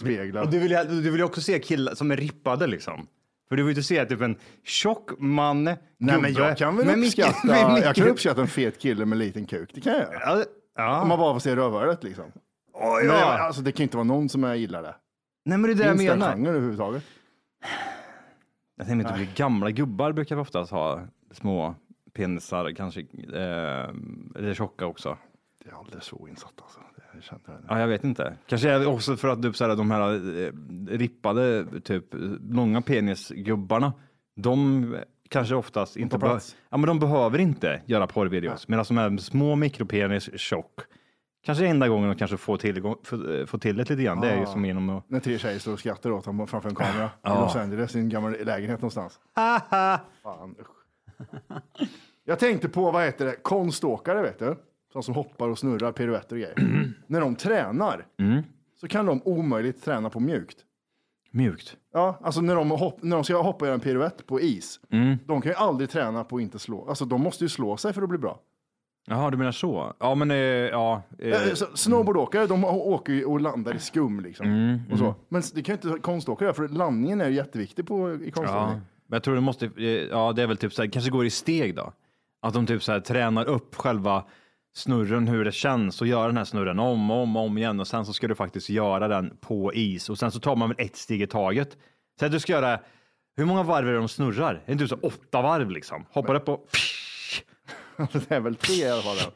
[0.00, 0.42] spegla.
[0.42, 3.06] Och du vill, ju- du vill ju också se killar som är rippade liksom.
[3.48, 7.04] För du vill ju se typ en tjock man, Nej, men gubbe jag kan väl
[7.04, 9.70] uppskatta, jag kan uppskatta en fet kille med liten kuk.
[9.74, 10.20] Det kan jag göra.
[10.38, 10.44] Ja,
[10.76, 11.02] ja.
[11.02, 12.24] Om man bara får se rövhålet liksom.
[12.72, 13.00] ja.
[13.02, 14.94] Men, alltså, det kan inte vara någon som jag gillar det.
[15.44, 16.32] Nej, men det är det jag Finns den menar.
[16.32, 17.02] genren överhuvudtaget?
[18.76, 21.00] Jag tänker inte bli gamla gubbar brukar oftast ha
[21.32, 21.74] små
[22.12, 23.88] penisar, kanske, eh,
[24.36, 25.18] eller tjocka också.
[25.64, 26.80] Det är alldeles så insatt alltså.
[27.68, 28.36] Ja, jag vet inte.
[28.46, 30.52] Kanske är det också för att typ, så här, de här eh,
[30.98, 32.04] rippade, typ
[32.50, 33.92] långa penisgubbarna,
[34.36, 34.96] de
[35.28, 36.56] kanske oftast inte behöver, plats.
[36.70, 38.68] ja, men de behöver inte göra porrvideos.
[38.68, 40.80] Medan de här små mikropenis, tjock,
[41.44, 44.36] kanske enda gången de kanske får, tillgång, får, får till det lite grann, det är
[44.36, 44.46] ju Ah.
[44.46, 47.28] som genom att När tre tjejer står och skrattar åt honom framför en kamera i.
[47.28, 49.20] Los Angeles i en gammal lägenhet någonstans.
[50.22, 50.66] Fan, usch.
[52.24, 54.56] Jag tänkte på, vad heter det, konståkare vet du?
[54.96, 56.54] De som hoppar och snurrar, piruetter och grejer.
[57.06, 58.42] När de tränar Mm.
[58.80, 60.56] så kan de omöjligt träna på mjukt.
[61.30, 61.76] Mjukt?
[61.92, 64.80] Ja, alltså när de, hopp, när de ska hoppa och göra en piruett på is,
[64.90, 65.16] Mm.
[65.26, 66.88] de kan ju aldrig träna på att inte slå.
[66.88, 68.40] Alltså de måste ju slå sig för att bli bra.
[69.06, 69.92] Jaha, du menar så?
[69.98, 71.02] Ja, men eh, ja.
[71.18, 74.46] eh, Eh, så Snowboardåkare, de åker ju och landar i skum liksom.
[74.46, 75.04] Mm, och så.
[75.04, 75.16] mm.
[75.28, 78.80] Men det kan ju inte konståkare för landningen är ju jätteviktig på, i Ja, konståkning.
[79.06, 81.26] men jag tror det måste, eh, ja det är väl typ så här, kanske går
[81.26, 81.92] i steg då.
[82.42, 84.24] Att de typ så här tränar upp själva
[84.76, 87.80] snurren, hur det känns och göra den här snurren om och om, och om igen
[87.80, 90.68] och sen så ska du faktiskt göra den på is och sen så tar man
[90.68, 91.76] väl ett steg i taget.
[92.20, 92.80] Så att du ska göra,
[93.36, 94.54] hur många varv är det de snurrar?
[94.54, 96.06] Är det inte så åtta varv liksom?
[96.10, 96.68] Hoppar upp och
[98.12, 99.32] det är väl tre i alla fall.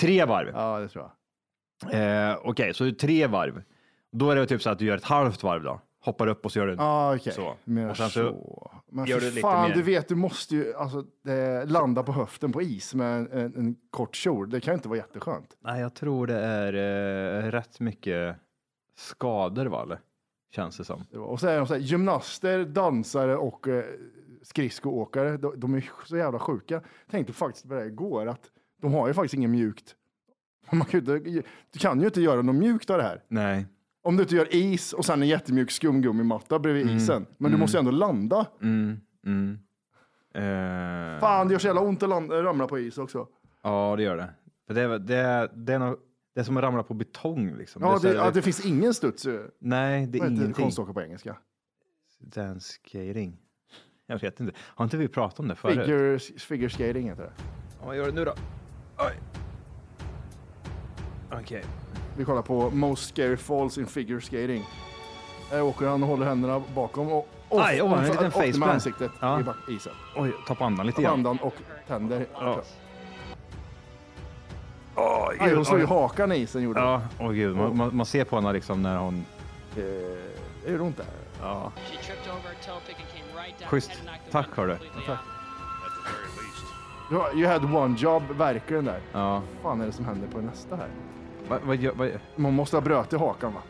[0.00, 0.50] tre varv?
[0.54, 2.30] Ja, det tror jag.
[2.30, 3.62] Eh, Okej, så tre varv.
[4.12, 5.80] Då är det typ så att du gör ett halvt varv då.
[6.02, 7.32] Hoppar upp och så gör du Ja, okej.
[7.32, 7.56] så.
[7.64, 8.70] Menar Och sen så så.
[8.88, 9.76] Men gör du lite fan, mer.
[9.76, 13.54] du vet, du måste ju alltså, eh, landa på höften på is med en, en,
[13.56, 14.50] en kort kjol.
[14.50, 15.56] Det kan ju inte vara jätteskönt.
[15.60, 16.72] Nej, jag tror det är
[17.44, 18.36] eh, rätt mycket
[18.96, 19.82] skador, va?
[19.82, 20.00] Eller?
[20.54, 21.02] Känns det som.
[21.14, 23.84] Och så är de så här, gymnaster, dansare och eh,
[24.42, 25.36] skridskoåkare.
[25.36, 26.82] De, de är så jävla sjuka.
[27.10, 28.50] Tänkte faktiskt på det här igår att
[28.82, 29.94] de har ju faktiskt inget mjukt.
[30.72, 33.22] Man kan ju inte, du kan ju inte göra något mjukt av det här.
[33.28, 33.66] Nej.
[34.02, 36.96] Om du inte gör is och sen en jättemjuk skumgummimatta bredvid Mm.
[36.96, 37.26] isen.
[37.38, 37.60] Men du Mm.
[37.60, 38.46] måste ju ändå landa.
[38.62, 39.00] Mm.
[40.34, 43.26] Eh, Fan, det gör så jävla ont att landa, ramla på is också.
[43.62, 44.30] Ja, det gör det.
[44.66, 45.96] För det, är- det, är- det, är nog,
[46.34, 47.54] det är som att ramla på betong.
[47.56, 47.82] Liksom.
[47.82, 49.26] Ja, är så det, här- ja, det finns ingen studs.
[49.26, 50.64] eh, Nej, det är Vad heter ingenting.
[50.64, 51.36] konståkare på engelska?
[52.20, 53.36] Dance skating.
[54.06, 54.52] Jag vet inte.
[54.58, 55.78] Har inte vi pratat om det förut?
[55.86, 57.32] Figure, figure skating heter det.
[57.80, 58.34] Ja, vad gör du nu då?
[58.98, 59.20] Oj.
[61.32, 61.64] Okej.
[62.20, 64.64] Vi kollar på Most Scary Falls in Figure Skating.
[65.50, 68.68] Där åker han och håller händerna bakom och och, Aj, åh, en liten och med
[68.68, 69.40] ansiktet Ja.
[69.40, 69.92] i back- isen.
[70.16, 71.12] Oj, tappa andan lite grann.
[71.12, 71.54] andan och
[71.86, 72.26] tänder.
[72.34, 72.62] Ja.
[75.40, 77.56] Aj, hon slog ju hakan i isen gjorde Ja, åh gud.
[77.56, 79.24] Man, man, man ser på henne liksom när hon...
[79.76, 79.82] Eh,
[80.66, 81.06] är det ont där?
[81.42, 81.72] Ja.
[83.66, 83.90] Schysst.
[84.30, 84.46] Tack.
[87.10, 89.00] You, you had one job, verkligen där.
[89.12, 89.32] Ja.
[89.32, 90.88] Vad fan är det som händer på nästa här?
[91.64, 93.60] Vad, gör- vad, Man måste ha bröt i hakan va?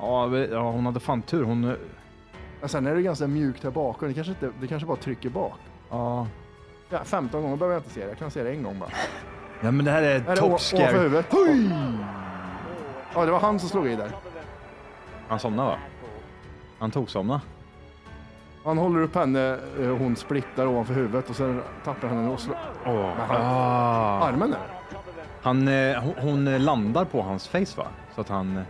[0.00, 1.44] ja, ja, hon hade fan tur.
[1.44, 1.76] Hon...
[2.60, 4.08] Men sen är det ganska mjukt här bakom.
[4.08, 5.54] Det kanske, inte, det kanske bara trycker bak.
[5.90, 6.26] Ja.
[6.90, 8.08] Ja, 15 gånger behöver jag inte se det.
[8.08, 8.90] Jag kan se det en gång bara.
[9.60, 11.26] Ja, men det här är Är det top å- ovanför huvudet?
[11.30, 11.70] Hoj!
[13.14, 14.10] Ja, det var han som slog i där.
[15.28, 15.76] Han somnade va?
[16.78, 17.40] Han tog somna.
[18.64, 22.40] Han håller upp henne, eh, hon splittar ovanför huvudet och sen tappar han henne och
[22.40, 22.56] slår.
[22.86, 23.12] Åh.
[23.30, 24.20] Ah.
[24.28, 24.60] Armen där.
[25.48, 27.86] Han, eh, hon, hon landar på hans face va?
[28.14, 28.62] Så att han...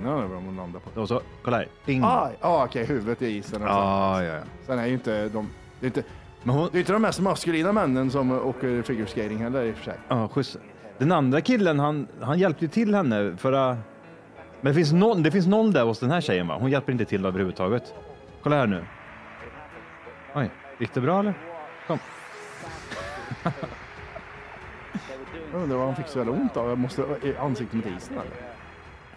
[0.00, 1.00] Innan över om hon landar på.
[1.00, 1.68] Och så, kolla här.
[1.84, 2.02] Ding.
[2.04, 3.62] Ah, ah, okej, huvudet i isen.
[3.62, 3.74] och så.
[3.74, 4.40] Ja, ja.
[4.66, 5.48] Sen är ju inte de...
[5.80, 6.02] Det är inte,
[6.42, 9.72] Men hon, det är inte de mest maskulina männen som åker figure skating heller i
[9.72, 9.94] och för sig.
[10.08, 10.58] Ja, schysst.
[10.98, 13.76] Den andra killen, han, han hjälpte ju till henne förra...
[14.60, 16.58] Men det finns, någon, det finns någon där hos den här tjejen va?
[16.60, 17.94] Hon hjälper inte till överhuvudtaget.
[18.42, 18.84] Kolla här nu.
[20.34, 21.34] Oj, gick det bra eller?
[21.86, 21.98] Kom.
[25.52, 26.68] Jag undrar vad han fick så jävla ont av.
[26.68, 28.32] Jag måste i ansiktet mot isen eller?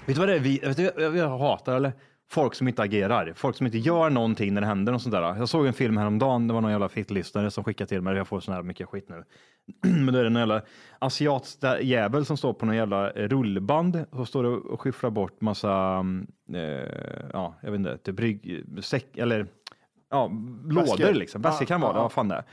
[0.06, 1.76] Vet du vad det är vi, vet du, jag hatar?
[1.76, 1.94] Eller?
[2.30, 3.34] Folk som inte agerar.
[3.36, 5.22] Folk som inte gör någonting när det händer något sånt där.
[5.22, 6.48] Jag såg en film häromdagen.
[6.48, 8.16] Det var någon jävla fittlyssnare som skickade till mig.
[8.16, 9.24] Jag får sån här mycket skit nu.
[9.90, 10.62] Men då är det någon jävla
[11.00, 16.28] asiatisk jävel som står på någon jävla rullband och står och skyfflar bort massa, mm,
[16.54, 19.48] eh, ja, jag vet inte, typ brygg, säck eller
[20.10, 20.32] ja,
[20.66, 21.42] lådor liksom.
[21.42, 22.44] Väskor kan vara det, vad fan det är.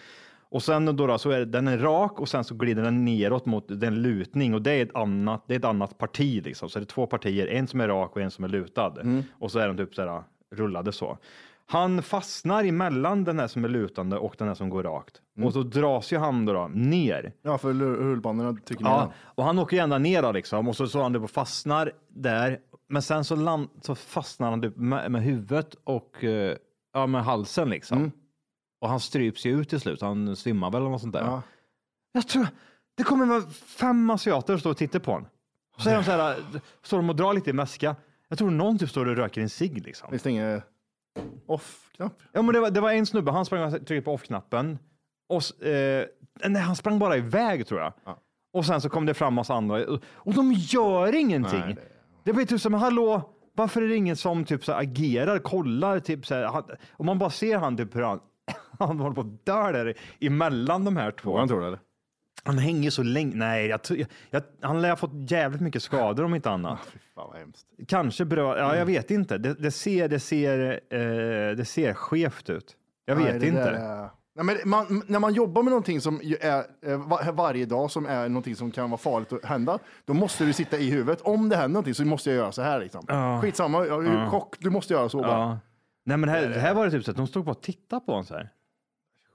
[0.52, 3.46] Och sen då, då så är den är rak och sen så glider den neråt
[3.46, 6.68] mot den lutning och det är ett annat, det är ett annat parti liksom.
[6.68, 9.00] Så det är två partier, en som är rak och en som är lutad.
[9.00, 9.22] Mm.
[9.38, 10.22] Och så är de typ så här
[10.54, 11.18] rullade så.
[11.66, 15.20] Han fastnar emellan den här som är lutande och den här som går rakt.
[15.36, 15.46] Mm.
[15.46, 17.32] Och så dras ju han då, då ner.
[17.42, 20.76] Ja, för rull- rullbanorna tycker Ja, och han åker ju ända ner då, liksom och
[20.76, 22.58] så står han typ fastnar där.
[22.88, 26.56] Men sen så, land, så fastnar han typ med, med huvudet och eh,
[26.92, 27.98] ja, med halsen liksom.
[27.98, 28.10] Mm.
[28.82, 30.00] Och han stryps ju ut till slut.
[30.00, 31.20] Han svimmar väl eller något sånt där.
[31.20, 31.42] Ja.
[32.12, 32.46] Jag tror
[32.94, 35.28] det kommer vara fem asiater och står och tittar på honom.
[35.78, 36.36] Så är de så här,
[36.82, 37.96] står de och drar lite i mäska.
[38.28, 40.10] Jag tror någon typ står och röker en cigg liksom.
[40.10, 40.62] Finns det ingen
[41.46, 42.22] off-knapp?
[42.32, 44.78] Ja, men det var, det var en snubbe, han sprang och tryckte på off-knappen.
[45.28, 46.06] Och, eh,
[46.44, 47.92] nej, han sprang bara iväg tror jag.
[48.52, 51.60] Och sen så kom det fram massa andra och de gör ingenting.
[51.60, 51.76] Nej,
[52.24, 52.32] det...
[52.32, 56.34] blir typ som, hallå, varför är det ingen som typ så agerar, kollar, typ så
[56.34, 58.20] här, han, och man bara ser han typ hur han,
[58.78, 61.38] han håller på att dö där emellan de här två.
[61.38, 61.78] Han tror det eller?
[62.44, 63.36] Han hänger så länge.
[63.36, 66.78] Nej, jag, jag, jag, han lär ha fått jävligt mycket skador om inte annat.
[67.14, 67.66] Fan vad hemskt.
[67.88, 68.58] Kanske bra.
[68.58, 69.38] Ja, jag vet inte.
[69.38, 72.76] Det, det ser, det ser, eh, det ser skevt ut.
[73.04, 73.64] Jag Nej, vet det inte.
[73.64, 77.32] där är- Nej, men man, när man jobbar med någonting som ju är eh, va-
[77.32, 80.78] varje dag som är någonting som kan vara farligt att hända, då måste du sitta
[80.78, 81.20] i huvudet.
[81.20, 83.40] Om det händer någonting så måste jag göra så här liksom.
[83.42, 84.30] Skitsamma, jag är Ja.
[84.30, 85.30] kock, du måste göra så bara.
[85.38, 85.58] Ja.
[86.04, 88.06] Nej, men här, det här var det typ så att de stod bara och tittade
[88.06, 88.52] på honom så här.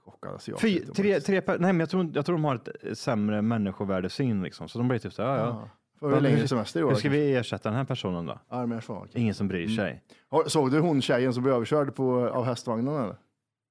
[0.04, 0.60] Chockad asiat.
[0.60, 3.42] Fy, tre, tre, per- nej, men jag tror, jag tror de har ett eh, sämre
[3.42, 4.68] människovärdesyn liksom.
[4.68, 5.68] Så de blir typ så här, ja, ja.
[6.00, 7.18] Får vi längre semester i år Hur ska kanske?
[7.20, 8.38] vi ersätta den här personen då?
[8.48, 9.08] Armé svag.
[9.14, 10.02] Ingen som bryr sig.
[10.28, 13.16] Har- Såg du hon tjejen som blev överkörd på, av hästvagnen eller?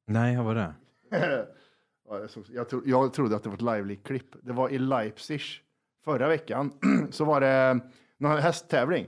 [0.08, 0.74] Nej, vad var det?
[2.10, 4.36] Ja, jag, såg, jag, tro, jag trodde att det var ett live-klipp.
[4.44, 5.42] Det var i Leipzig
[6.06, 6.72] förra veckan.
[7.12, 7.80] så var det
[8.18, 9.06] någon hästtävling.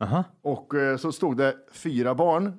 [0.00, 0.24] Aha.
[0.42, 2.52] Och eh, så stod det fyra barn eh,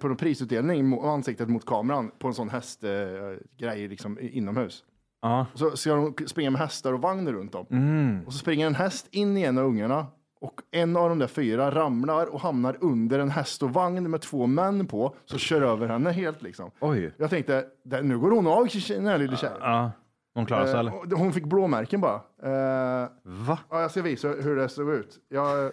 [0.00, 4.84] på en prisutdelning ansiktet mot kameran på en sån hästgrej eh, liksom inomhus.
[5.22, 5.46] Ja.
[5.54, 7.66] Så ska de springa med hästar och vagn runt om.
[7.70, 8.20] Mm.
[8.26, 10.06] Och så springer en häst in i en av ungarna
[10.40, 14.20] och en av de där fyra ramlar och hamnar under en häst och vagn med
[14.20, 16.70] två män på, så kör över henne helt liksom.
[16.80, 17.14] Oj.
[17.16, 19.56] Jag tänkte, "Där- nu går hon av den här lilla tjejen.
[19.60, 19.90] Ja.
[20.34, 21.16] Hon klarar sig Eh, eller?
[21.16, 22.14] Hon fick blåmärken bara.
[22.42, 23.58] Eh, Va?
[23.70, 25.18] Ja, jag ska visa hur det såg ut.
[25.28, 25.72] Jag,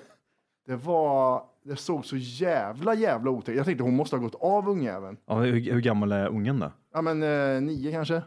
[0.68, 3.56] det var, det såg så jävla jävla otäckt.
[3.58, 5.18] Jag tänkte hon måste ha gått av ungjäveln.
[5.28, 6.72] Ja, hur, hur gammal är ungen då?
[6.94, 8.22] Ja men eh, nio kanske.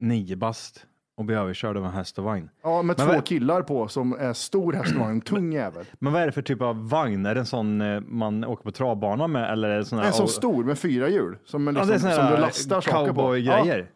[0.00, 2.50] Nio bast och blir överkörd av en häst och vagn.
[2.62, 5.84] Ja med Men två vad- killar på som är stor häst och vagn, tung jävel.
[5.98, 7.26] Men vad är det för typ av vagn?
[7.26, 10.06] Är det en sån eh, man åker på travbana med eller är det sån här?
[10.06, 12.40] En sån stor med fyra hjul som, Ja, liksom, det är sån som här du
[12.42, 13.14] lastar saker på.
[13.14, 13.90] cowboy-grejer.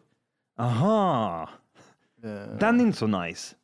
[0.59, 1.49] Aha.
[2.21, 2.29] Ja.
[2.29, 3.55] Eh, Den är inte så nice.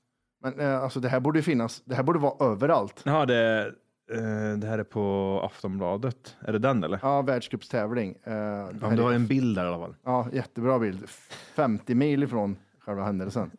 [0.43, 3.01] Men eh, alltså det här borde ju finnas, det här borde vara överallt.
[3.05, 3.71] Ja, det,
[4.11, 6.35] eh, det här är på Aftonbladet.
[6.39, 6.99] Är det den eller?
[7.01, 8.15] Ja, världscupstävling.
[8.23, 9.95] Eh, Ja, här du har en bild där i alla fall.
[10.03, 11.09] Ja, jättebra bild.
[11.55, 13.51] 50 mil ifrån själva händelsen.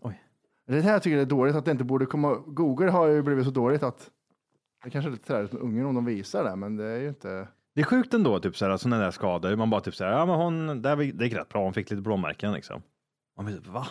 [0.00, 0.22] Oj.
[0.66, 2.34] Det här tycker jag är dåligt att det inte borde komma.
[2.46, 4.10] Google har ju blivit så dåligt att
[4.84, 7.08] det kanske är lite träligt med ungen om de visar det, men det är ju
[7.08, 7.48] inte.
[7.74, 9.56] Det är sjukt ändå, typ sådana där skador.
[9.56, 11.90] Man bara typ såhär, ja men hon, det, här, det gick rätt bra, hon fick
[11.90, 12.82] lite blåmärken liksom.
[13.36, 13.86] Man blir typ, va?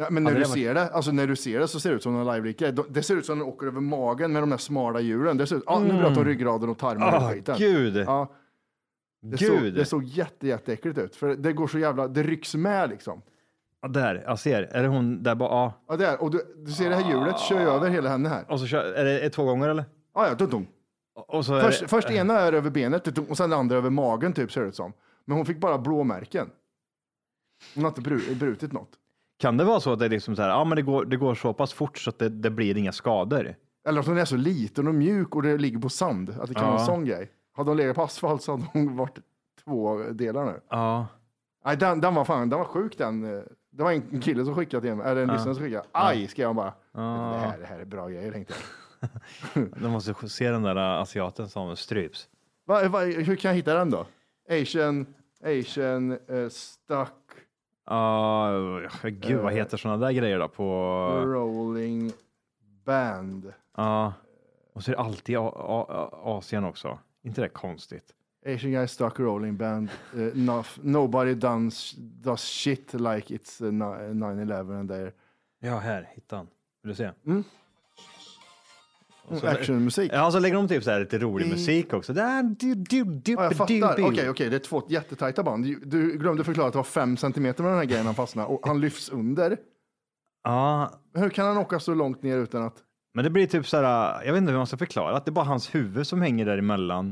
[0.00, 2.02] Ja, men när du ser det, alltså när du ser det så ser det ut
[2.02, 5.00] som en live Det ser ut som den åker över magen med de där smala
[5.00, 5.36] hjulen.
[5.36, 7.54] Det ser ut, ja, nu bröt de ryggraden och tarmarna Ah, och skiten.
[7.58, 7.96] gud.
[7.96, 8.30] Ja.
[9.22, 9.48] Det, Gud.
[9.62, 13.22] Såg, det såg jätte, jätteäckligt ut, för det går så jävla, det rycks med liksom.
[13.82, 14.62] Ja, där, jag ser.
[14.62, 15.72] Är det hon där bara, ja.
[15.88, 18.44] Ja, där, och du, du ser det här hjulet kör ju över hela henne här.
[18.48, 19.84] Och så kör, är det två gånger eller?
[20.14, 20.66] Ja, ja, dum, dum.
[21.14, 23.90] Och så är Först, det, först ena är över benet och sen det andra över
[23.90, 24.92] magen typ ser det ut som.
[25.24, 26.50] Men hon fick bara blåmärken.
[27.74, 28.90] Hon har inte bru- brutit något.
[29.40, 31.16] Kan det vara så att det är liksom så här, ja men det går, det
[31.16, 33.54] går så pass fort så att det, det blir inga skador?
[33.88, 36.30] Eller att hon är så liten och mjuk och det ligger på sand.
[36.40, 36.70] Att det kan Ja.
[36.70, 37.30] vara en sån grej.
[37.52, 39.18] Hade hon legat på asfalt så hade hon varit
[39.64, 40.60] två delar nu.
[40.68, 41.06] Ja.
[41.64, 43.24] Nej, den, den var fan, den var sjuk den.
[43.36, 45.84] eh, Det var en kille som skickade till mig, eller en lyssnare som skickade.
[45.92, 46.72] Aj, skrev han bara.
[46.92, 49.68] Det, här, det här är bra grejer, tänkte jag.
[49.82, 52.28] De måste se den där äh, asiaten som stryps.
[52.66, 54.06] Va, va, hur kan jag hitta den då?
[54.50, 55.06] Asian,
[55.44, 57.12] Asian uh, stuck
[57.90, 58.50] Ja,
[59.02, 59.56] gud vad Eh.
[59.58, 60.64] heter sådana där grejer då på...
[61.24, 62.12] rolling
[62.84, 63.52] band.
[63.76, 64.12] Ja,
[64.72, 66.98] och så är det alltid A- A- A- Asien också.
[67.22, 68.14] inte det konstigt?
[68.46, 69.88] Asian guy stuck rolling band.
[70.16, 75.12] Uh, nof- nobody does, does shit like it's uh, ni- 9-11 and they're
[75.58, 76.48] Ja, här, hitta han.
[76.82, 77.10] Vill du se?
[77.26, 77.44] Mm.
[79.38, 80.10] Så- actionmusik.
[80.14, 82.12] Ja, så lägger de typ så här lite rolig musik också.
[82.12, 84.04] Där, du, du, du, Ja, jag fattar.
[84.04, 85.64] Okej, okej, det är två jättetajta band.
[85.64, 88.48] Du- Du glömde förklara att det var fem centimeter med den här grejen han fastnade
[88.48, 89.56] och han lyfts under.
[90.44, 92.74] Ja, Hur kan han åka så långt ner utan att...
[93.14, 95.28] men det blir typ så här, jag vet inte hur man ska förklara, att det
[95.28, 97.08] är bara hans huvud som hänger däremellan.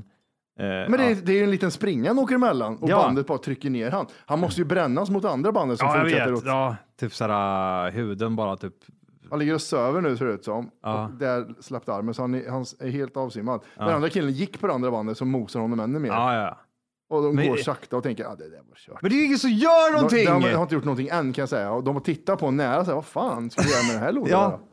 [0.60, 2.96] Eh, Men det är, det är ju en liten springa han åker emellan och Ja.
[2.96, 4.06] bandet bara trycker ner han.
[4.26, 6.38] Han måste ju brännas mot andra bandet som Ja, jag fortsätter vet.
[6.38, 6.46] åt...
[6.46, 8.74] Ja, typ så här, huden bara typ.
[9.30, 10.70] Han ligger och söver nu ser det ut som.
[10.82, 11.04] Ja.
[11.04, 13.60] Och där släppte armen så han är, han är helt avsvimmad.
[13.76, 13.84] Ja.
[13.84, 16.08] Den andra killen gick på det andra bandet som mosar honom ännu mer.
[16.08, 16.58] Ja, ja.
[17.10, 19.02] Och de Men- går sakta och tänker, ja det där var kört.
[19.02, 20.24] Men det är ju ingen som gör någonting!
[20.24, 21.72] De, de har inte gjort någonting än kan jag säga.
[21.72, 24.12] Och de tittar på nära och säger, vad fan ska vi göra med den här
[24.12, 24.30] lådan?
[24.30, 24.48] Ja.
[24.50, 24.64] då?"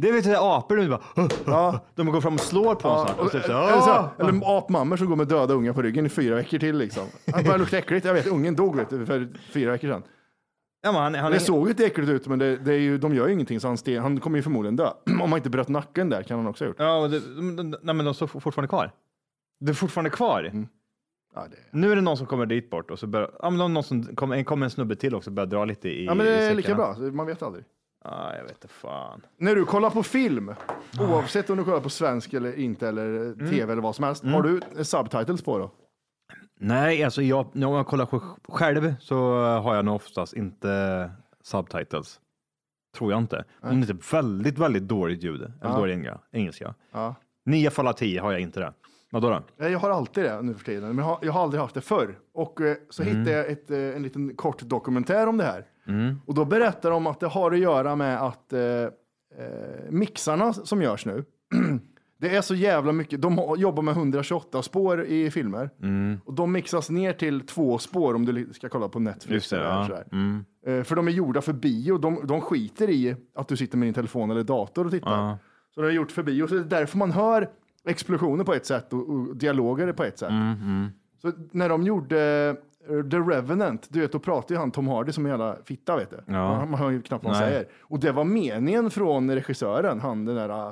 [0.00, 1.00] Det vet jag, apor nu bara.
[1.46, 1.80] Ja.
[1.94, 3.18] De går fram och slår på Ja, snart.
[3.26, 6.08] Och typ så, eller, eller, så, apmammor som går med döda ungar på ryggen i
[6.08, 7.02] fyra veckor till liksom.
[7.24, 8.06] Det börjar lukta äckligt.
[8.06, 10.02] Jag vet, ungen dog vet du, för fyra veckor sedan.
[10.82, 13.14] Ja, men han, han, det såg lite äckligt ut, men det, det är ju, de
[13.14, 14.90] gör ju ingenting, så han, ste, han kommer ju förmodligen dö.
[15.06, 16.76] Om han inte bröt nacken där kan han också ha gjort.
[16.78, 18.90] Ja, och det, de, de, nej, men de står fortfarande kvar.
[19.60, 20.44] Det är fortfarande kvar.
[20.44, 20.68] Mm.
[21.34, 23.72] Ja, det, Nu är det någon som kommer dit bort och så börjar, ja, men
[23.72, 26.14] någon som kommer, en, kommer en snubbe till också och börjar dra lite i ja,
[26.14, 27.64] men det är lika bra, man vet aldrig.
[28.04, 29.20] Ja, jag vet inte fan.
[29.38, 30.54] När du kollar på film,
[31.00, 34.34] oavsett om du kollar på svensk eller inte, eller tv eller vad som helst, Mm.
[34.34, 35.70] har du eh, subtitles på då?
[36.58, 38.06] Nej, alltså jag, när jag kollar
[38.48, 41.10] själv så har jag nog oftast inte
[41.42, 42.20] subtitles.
[42.96, 43.44] Tror jag inte.
[43.60, 45.76] Om det är väldigt, väldigt dåligt ljud, eller Ja.
[45.76, 46.74] dålig engelska.
[46.92, 47.14] Ja.
[47.44, 48.72] Nio fall av tio har jag inte det.
[49.10, 49.42] Vadå då?
[49.56, 51.74] Nej, Jag har alltid det nu för tiden, men jag har, jag har aldrig haft
[51.74, 52.18] det förr.
[52.34, 53.16] Och eh, så Mm.
[53.16, 55.66] hittade jag ett, eh, en liten kort dokumentär om det här.
[55.86, 56.20] Mm.
[56.26, 58.88] Och då berättar de att det har att göra med att eh, eh,
[59.90, 61.24] mixarna som görs nu,
[62.20, 65.70] det är så jävla mycket, de jobbar med 128 spår i filmer.
[65.82, 66.20] Mm.
[66.24, 69.34] Och de mixas ner till två spår om du ska kolla på Netflix.
[69.34, 70.02] Just det, ja.
[70.12, 70.44] Mm.
[70.66, 73.86] Eh, För de är gjorda för bio, de, de skiter i att du sitter med
[73.86, 75.28] din telefon eller dator och tittar.
[75.28, 75.38] Ja.
[75.74, 77.48] Så det är gjort för bio, så det är därför man hör
[77.84, 80.30] explosioner på ett sätt och, och dialoger på ett sätt.
[80.30, 80.88] Mm, mm.
[81.22, 82.56] Så när de gjorde
[83.10, 86.10] The Revenant, du vet, då pratade ju han Tom Hardy som en jävla fitta, vet
[86.10, 86.16] du.
[86.26, 86.66] Ja.
[86.66, 87.50] Man, hör ju knappt vad han Nej.
[87.52, 87.68] säger.
[87.80, 90.64] Och det var meningen från regissören, han den där eh,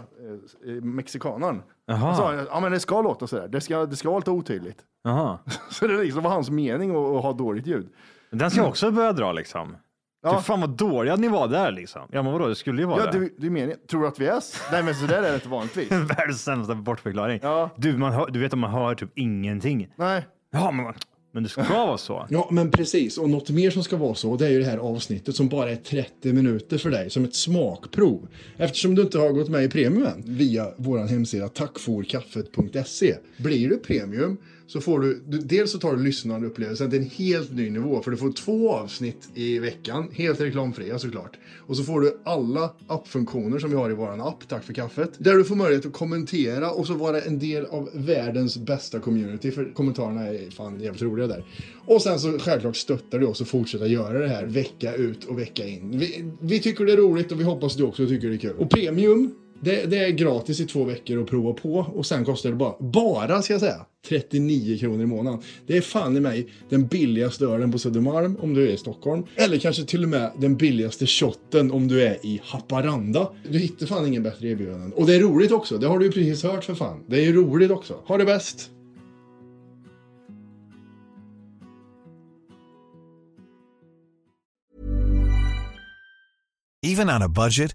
[0.77, 1.63] eh, mexikanaren.
[1.87, 1.97] Jaha.
[1.97, 4.79] Han sa, ja men det ska låta sådär, det ska, det ska vara lite otydligt.
[5.05, 5.39] Jaha.
[5.71, 7.89] Så det liksom var hans mening att, att ha dåligt ljud.
[8.31, 9.77] Den ska jag också börja dra liksom.
[10.23, 10.37] Ja.
[10.39, 12.03] Fy fan vad dåliga ni var där liksom.
[12.11, 13.19] Ja men vadå, det skulle ju vara Ja, det.
[13.19, 14.39] du, du menar, tror du att vi är?
[14.39, 15.91] s- Nej men sådär är det inte vanligtvis.
[16.19, 17.41] Världens sämsta bortförklaring.
[17.43, 17.71] Ja.
[17.77, 19.89] Du, man hör, du vet att man hör typ ingenting.
[19.97, 20.27] Nej.
[20.51, 20.95] Ja, men,
[21.37, 22.27] men det ska vara så.
[22.31, 23.19] Ja, men precis.
[23.19, 25.71] Och något mer som ska vara så, det är ju det här avsnittet som bara
[25.71, 28.29] är 30 minuter för dig, som ett smakprov.
[28.57, 33.15] Eftersom du inte har gått med i premium än, via vår hemsida tackforkaffet.se.
[33.37, 37.53] Blir du premium så får du, du dels så tar du lyssnarupplevelsen till en helt
[37.53, 41.37] ny nivå, för du får två avsnitt i veckan, helt reklamfria såklart.
[41.59, 45.11] Och så får du alla appfunktioner som vi har i vår app, Tack för kaffet,
[45.19, 49.51] där du får möjlighet att kommentera och så vara en del av världens bästa community,
[49.51, 51.45] för kommentarerna är fan jävligt roliga där.
[51.87, 55.39] Och sen så självklart stöttar du oss och fortsätta göra det här vecka ut och
[55.39, 55.99] vecka in.
[55.99, 58.57] Vi, vi tycker det är roligt och vi hoppas du också tycker det är kul.
[58.59, 62.51] Och premium, det, det är gratis i två veckor att prova på och sen kostar
[62.51, 65.41] det bara, bara ska jag säga, 39 kronor i månaden.
[65.67, 69.25] Det är fan i mig den billigaste ölen på Södermalm om du är i Stockholm.
[69.37, 73.33] Eller kanske till och med den billigaste shotten om du är i Haparanda.
[73.51, 74.93] Du hittar fan ingen bättre erbjudanden.
[74.93, 77.05] Och det är roligt också, det har du ju precis hört för fan.
[77.07, 77.95] Det är ju roligt också.
[78.07, 78.71] Ha det bäst!
[86.83, 87.75] Even on a budget,